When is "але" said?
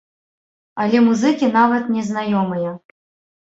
0.85-1.01